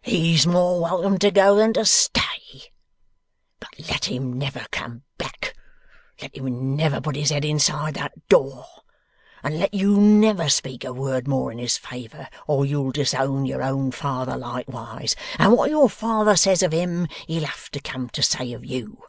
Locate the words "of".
16.62-16.72, 18.54-18.64